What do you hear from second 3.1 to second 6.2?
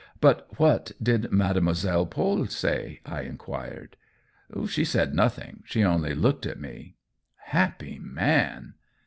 inquired." She said nothing— she only